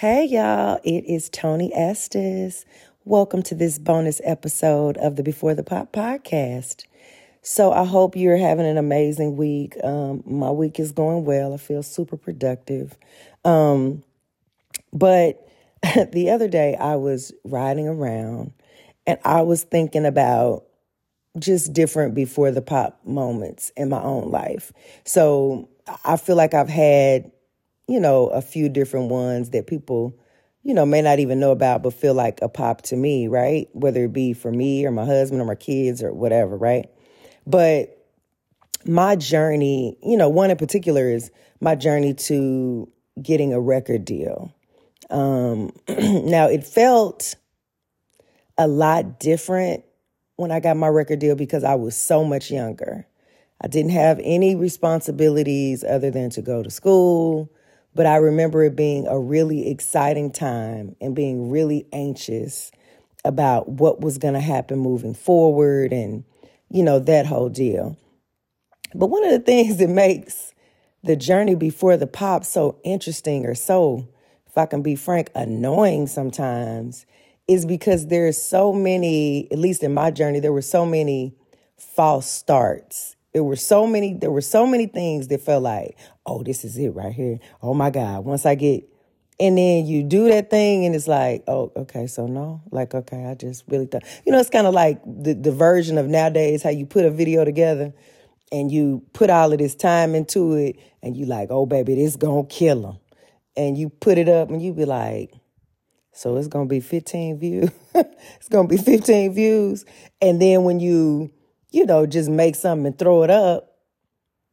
[0.00, 2.66] Hey, y'all, it is Toni Estes.
[3.06, 6.84] Welcome to this bonus episode of the Before the Pop podcast.
[7.40, 9.74] So, I hope you're having an amazing week.
[9.82, 11.54] Um, my week is going well.
[11.54, 12.98] I feel super productive.
[13.42, 14.02] Um,
[14.92, 15.48] but
[16.12, 18.52] the other day, I was riding around
[19.06, 20.66] and I was thinking about
[21.38, 24.74] just different before the pop moments in my own life.
[25.04, 25.70] So,
[26.04, 27.32] I feel like I've had,
[27.88, 30.18] you know, a few different ones that people,
[30.62, 33.68] you know, may not even know about, but feel like a pop to me, right?
[33.72, 36.90] Whether it be for me or my husband or my kids or whatever, right?
[37.46, 37.96] But
[38.84, 41.30] my journey, you know, one in particular is
[41.60, 42.90] my journey to
[43.22, 44.52] getting a record deal.
[45.10, 47.36] Um, now, it felt
[48.58, 49.84] a lot different
[50.36, 53.06] when I got my record deal because I was so much younger.
[53.60, 57.50] I didn't have any responsibilities other than to go to school,
[57.96, 62.70] but I remember it being a really exciting time and being really anxious
[63.24, 66.22] about what was going to happen moving forward and,
[66.68, 67.96] you know, that whole deal.
[68.94, 70.52] But one of the things that makes
[71.04, 74.06] the journey before the pop so interesting or so,
[74.46, 77.06] if I can be frank, annoying sometimes
[77.48, 81.34] is because there's so many, at least in my journey, there were so many
[81.78, 86.42] false starts there were so many, there were so many things that felt like, oh,
[86.42, 87.38] this is it right here.
[87.60, 88.24] Oh my God.
[88.24, 88.88] Once I get,
[89.38, 93.26] and then you do that thing and it's like, oh, okay, so no, like, okay,
[93.26, 96.62] I just really thought, you know, it's kind of like the, the version of nowadays
[96.62, 97.92] how you put a video together
[98.50, 102.16] and you put all of this time into it and you like, oh, baby, this
[102.16, 102.98] gonna kill them.
[103.54, 105.34] And you put it up and you be like,
[106.12, 107.70] so it's gonna be 15 views.
[107.94, 109.84] it's gonna be 15 views.
[110.22, 111.32] And then when you
[111.76, 113.76] you know, just make something and throw it up.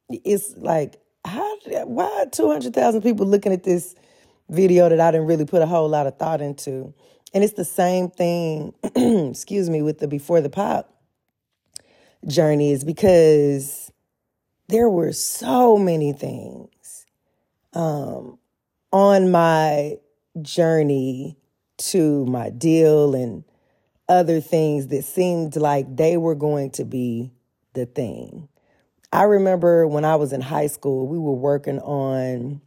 [0.10, 3.96] It's like, how, why 200,000 people looking at this
[4.50, 6.94] video that I didn't really put a whole lot of thought into?
[7.34, 8.74] And it's the same thing,
[9.30, 10.94] excuse me, with the Before the Pop
[12.28, 13.90] journey is because
[14.68, 17.06] there were so many things
[17.72, 18.38] um,
[18.92, 19.96] on my
[20.42, 21.38] journey
[21.78, 23.46] to my deal and
[24.10, 27.32] other things that seemed like they were going to be
[27.74, 28.48] the thing.
[29.12, 32.62] I remember when I was in high school, we were working on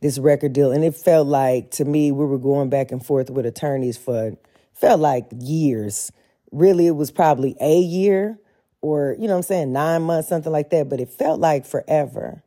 [0.00, 3.30] this record deal, and it felt like to me we were going back and forth
[3.30, 4.36] with attorneys for
[4.72, 6.10] felt like years.
[6.50, 8.38] Really, it was probably a year
[8.82, 12.42] or, you know I'm saying, nine months, something like that, but it felt like forever.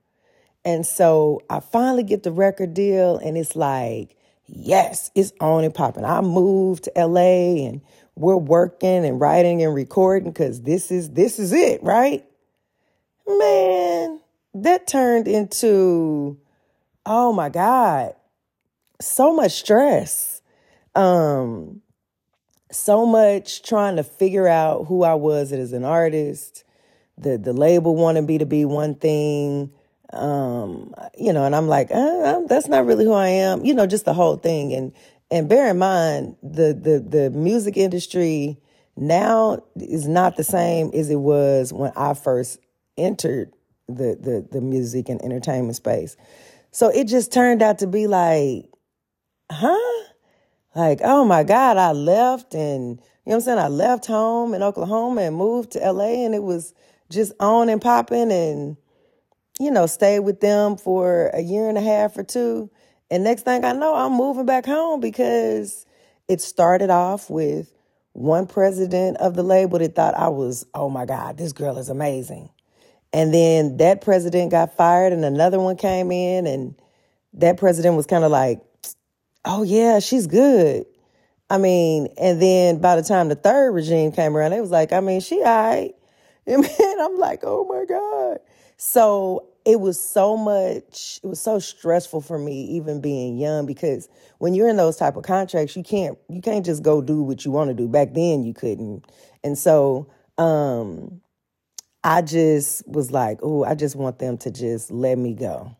[0.66, 4.18] And so I finally get the record deal, and it's like,
[4.48, 6.06] yes, it's on and popping.
[6.06, 7.82] I moved to LA and
[8.16, 12.26] we're working and writing and recording because this is this is it, right?
[13.28, 14.22] Man,
[14.54, 16.38] that turned into
[17.06, 18.14] oh my God,
[19.02, 20.42] so much stress.
[20.96, 21.82] Um
[22.72, 26.64] so much trying to figure out who I was as an artist.
[27.18, 29.72] The the label wanted me to be one thing
[30.16, 33.86] um, you know, and I'm like, uh, that's not really who I am, you know,
[33.88, 34.74] just the whole thing.
[34.74, 34.94] And
[35.32, 38.58] and bear in mind, the the the music industry
[38.96, 42.60] now is not the same as it was when I first
[42.98, 43.52] entered
[43.88, 46.16] the the the music and entertainment space.
[46.72, 48.70] So it just turned out to be like,
[49.52, 50.04] huh?
[50.76, 53.60] Like, oh my God, I left and you know what I'm saying?
[53.60, 56.74] I left home in Oklahoma and moved to LA and it was
[57.10, 58.78] just on and popping and
[59.60, 62.70] you know, stayed with them for a year and a half or two.
[63.10, 65.86] And next thing I know, I'm moving back home because
[66.28, 67.72] it started off with
[68.14, 71.90] one president of the label that thought I was, oh my God, this girl is
[71.90, 72.50] amazing.
[73.14, 76.76] And then that president got fired and another one came in and
[77.34, 78.62] that president was kind of like,
[79.46, 80.86] oh yeah, she's good.
[81.50, 84.92] I mean, and then by the time the third regime came around, it was like,
[84.92, 85.94] I mean, she all right.
[86.48, 88.38] And man, I'm like, oh my God.
[88.78, 94.10] So it was so much, it was so stressful for me, even being young, because
[94.38, 97.46] when you're in those type of contracts, you can't you can't just go do what
[97.46, 97.88] you want to do.
[97.88, 99.06] Back then you couldn't.
[99.44, 100.08] And so
[100.38, 101.22] um
[102.04, 105.76] I just was like, oh, I just want them to just let me go.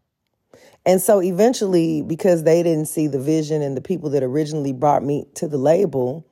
[0.84, 5.04] And so eventually, because they didn't see the vision and the people that originally brought
[5.04, 6.28] me to the label,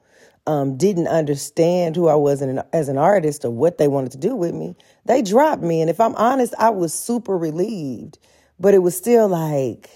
[0.45, 4.17] um, didn't understand who I was an, as an artist or what they wanted to
[4.17, 4.75] do with me,
[5.05, 5.81] they dropped me.
[5.81, 8.19] And if I'm honest, I was super relieved,
[8.59, 9.89] but it was still like,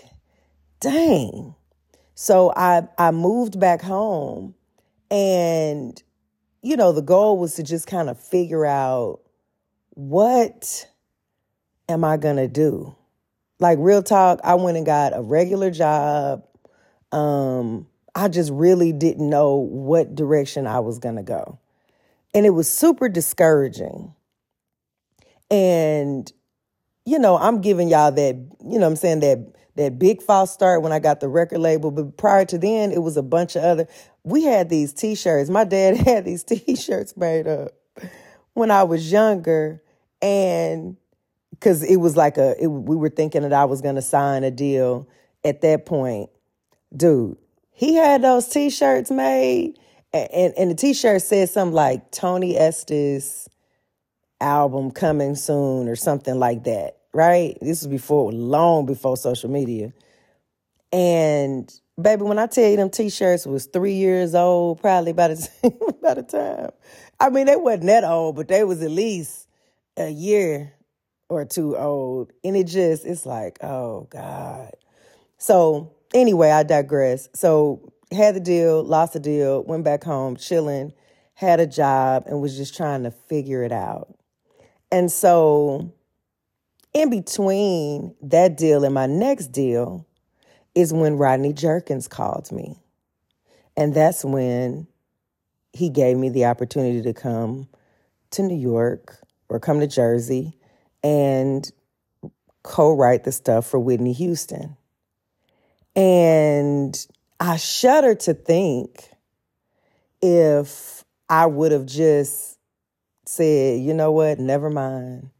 [0.80, 1.56] dang.
[2.16, 4.56] So I, I moved back home
[5.12, 6.02] and,
[6.62, 9.20] you know, the goal was to just kind of figure out
[9.92, 10.88] what
[11.90, 12.96] am I going to do?
[13.60, 16.44] Like real talk, I went and got a regular job
[17.12, 21.60] um, I just really didn't know what direction I was going to go.
[22.34, 24.16] And it was super discouraging.
[25.52, 26.31] And,
[27.06, 28.36] you know, I'm giving y'all that,
[28.66, 31.92] you know I'm saying, that that big false start when I got the record label.
[31.92, 33.88] But prior to then, it was a bunch of other.
[34.24, 35.52] We had these T-shirts.
[35.52, 37.74] My dad had these T-shirts made up
[38.54, 39.84] when I was younger,
[40.24, 40.98] and
[41.52, 44.44] because it was like a, it, we were thinking that I was going to sign
[44.44, 45.08] a deal
[45.44, 46.31] at that point,
[46.96, 47.38] dude.
[47.77, 49.79] He had those T-shirts made,
[50.12, 53.47] and and, the T-shirt said something like Toni Estes
[54.41, 57.57] album coming soon or something like that right?
[57.62, 59.91] This was before, long before social media.
[60.94, 65.97] And baby, when I tell you them t-shirts was three years old, probably by the
[66.01, 66.69] by the time.
[67.19, 69.47] I mean, they wasn't that old, but they was at least
[69.97, 70.74] a year
[71.27, 72.31] or two old.
[72.44, 74.74] And it just, it's like, oh God.
[75.39, 77.30] So anyway, I digress.
[77.33, 80.94] So had the deal, lost the deal, went back home, chilling,
[81.33, 84.15] had a job, and was just trying to figure it out.
[84.92, 85.94] And so
[86.94, 90.06] in between that deal and my next deal
[90.74, 92.80] is when Rodney Jerkins called me.
[93.75, 94.88] And that's when
[95.74, 97.68] he gave me the opportunity to come
[98.31, 99.18] to New York
[99.50, 100.57] or come to Jersey
[101.03, 101.69] and
[102.63, 104.76] co write the stuff for Whitney Houston.
[105.98, 106.96] And
[107.40, 109.10] I shudder to think
[110.22, 112.60] if I would have just
[113.26, 115.32] said, you know what, never mind.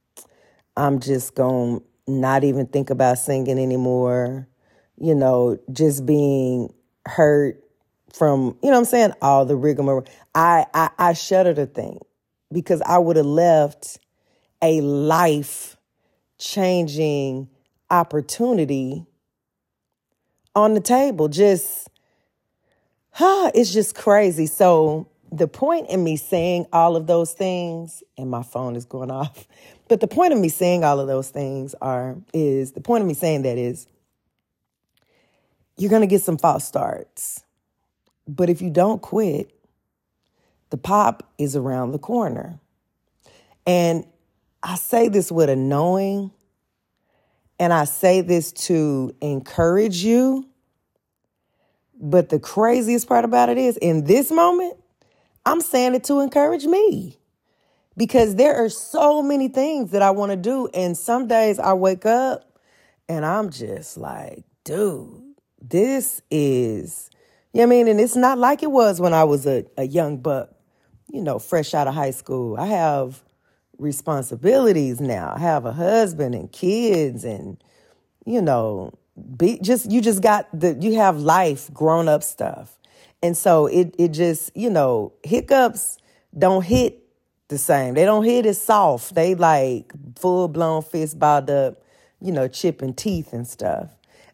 [0.75, 4.48] I'm just going to not even think about singing anymore.
[5.00, 6.74] You know, just being
[7.06, 7.63] hurt
[8.12, 10.06] from, you know I'm saying, all the rigmarole.
[10.33, 12.01] I, I, I shudder to think
[12.51, 14.00] because I would have left
[14.63, 15.77] a life
[16.39, 17.48] changing
[17.92, 19.06] opportunity
[20.57, 21.27] on the table.
[21.27, 21.88] Just,
[23.12, 24.48] huh, it's just crazy.
[24.48, 29.12] So the point in me saying all of those things, and my phone is going
[29.21, 29.48] off,
[29.88, 33.07] but the point of me saying all of those things are is the point of
[33.07, 33.88] me saying that is
[35.77, 37.44] you're going to get some false starts.
[38.27, 39.51] But if you don't quit,
[40.71, 42.59] the pop is around the corner.
[43.65, 44.06] And
[44.63, 46.31] I say this with a knowing,
[47.59, 50.48] and I say this to encourage you.
[52.00, 54.77] But the craziest part about it is, in this moment,
[55.45, 57.18] I'm saying it to encourage me
[57.95, 60.68] because there are so many things that I want to do.
[60.74, 62.59] And some days I wake up
[63.09, 65.24] and I'm just like, dude,
[65.59, 67.09] this is,
[67.54, 67.88] you know I mean?
[67.88, 70.51] And it's not like it was when I was a, a young buck,
[71.12, 72.57] you know, fresh out of high school.
[72.57, 73.24] I have
[73.79, 75.33] responsibilities now.
[75.35, 77.62] I have a husband and kids and,
[78.25, 78.94] you know,
[79.38, 82.77] be just you just got the you have life grown up stuff
[83.21, 85.97] and so it it just, you know, hiccups
[86.38, 87.03] don't hit
[87.47, 87.94] the same.
[87.94, 89.15] They don't hit as soft.
[89.15, 91.81] They like full blown fist balled up,
[92.21, 93.89] you know, chipping teeth and stuff.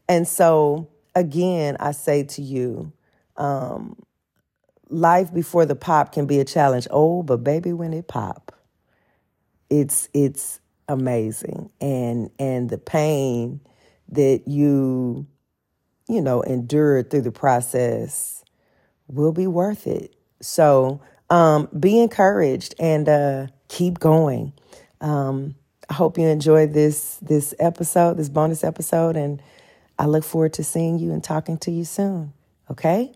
[0.09, 2.91] And so again, I say to you,
[3.37, 3.95] um,
[4.89, 6.87] life before the pop can be a challenge.
[6.91, 8.52] Oh, but baby, when it pop,
[9.73, 11.71] it's it's amazing.
[11.81, 13.59] And and the pain
[14.09, 15.25] that you,
[16.07, 18.43] you know, endured through the process
[19.07, 20.15] will be worth it.
[20.41, 24.53] So um, be encouraged and uh, keep going.
[25.01, 25.55] Um,
[25.89, 29.41] I hope you enjoyed this this episode, this bonus episode, and
[29.97, 32.33] I look forward to seeing you and talking to you soon.
[32.69, 33.11] Okay?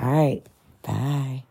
[0.00, 0.42] All right.
[0.82, 1.44] Bye.